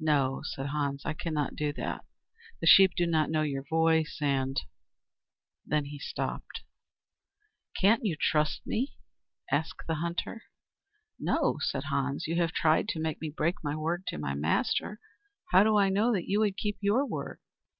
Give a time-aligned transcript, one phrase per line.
[0.00, 2.04] "No," said Hans, "I cannot do that.
[2.60, 4.60] The sheep do not know your voice and"
[5.64, 6.62] Then he stopped.
[7.80, 8.96] "Can't you trust me?"
[9.52, 10.42] asked the hunter.
[11.16, 12.26] "No," said Hans.
[12.26, 14.98] "You have tried to make me break my word to my master.
[15.52, 17.38] How do I know that you would keep your word?"